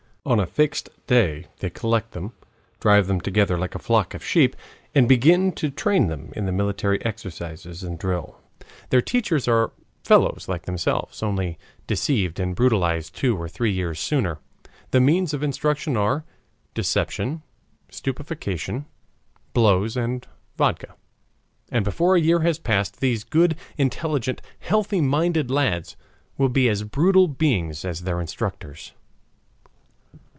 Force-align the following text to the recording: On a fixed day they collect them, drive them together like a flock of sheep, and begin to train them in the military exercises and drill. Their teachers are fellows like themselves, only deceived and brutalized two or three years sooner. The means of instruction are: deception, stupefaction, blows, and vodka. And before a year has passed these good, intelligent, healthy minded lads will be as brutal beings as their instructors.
On 0.23 0.39
a 0.39 0.45
fixed 0.45 0.87
day 1.07 1.47
they 1.61 1.71
collect 1.71 2.11
them, 2.11 2.33
drive 2.79 3.07
them 3.07 3.21
together 3.21 3.57
like 3.57 3.73
a 3.73 3.79
flock 3.79 4.13
of 4.13 4.23
sheep, 4.23 4.55
and 4.93 5.09
begin 5.09 5.51
to 5.53 5.71
train 5.71 6.09
them 6.09 6.31
in 6.35 6.45
the 6.45 6.51
military 6.51 7.03
exercises 7.03 7.81
and 7.81 7.97
drill. 7.97 8.39
Their 8.91 9.01
teachers 9.01 9.47
are 9.47 9.71
fellows 10.03 10.45
like 10.47 10.65
themselves, 10.67 11.23
only 11.23 11.57
deceived 11.87 12.39
and 12.39 12.55
brutalized 12.55 13.15
two 13.15 13.35
or 13.35 13.49
three 13.49 13.71
years 13.71 13.99
sooner. 13.99 14.37
The 14.91 14.99
means 15.01 15.33
of 15.33 15.41
instruction 15.41 15.97
are: 15.97 16.23
deception, 16.75 17.41
stupefaction, 17.89 18.85
blows, 19.53 19.97
and 19.97 20.27
vodka. 20.55 20.93
And 21.71 21.83
before 21.83 22.15
a 22.15 22.21
year 22.21 22.41
has 22.41 22.59
passed 22.59 22.99
these 22.99 23.23
good, 23.23 23.55
intelligent, 23.75 24.43
healthy 24.59 25.01
minded 25.01 25.49
lads 25.49 25.95
will 26.37 26.47
be 26.49 26.69
as 26.69 26.83
brutal 26.83 27.27
beings 27.27 27.83
as 27.83 28.01
their 28.01 28.21
instructors. 28.21 28.91